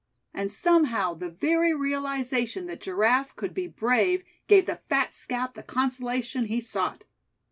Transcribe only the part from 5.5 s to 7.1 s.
the consolation he sought.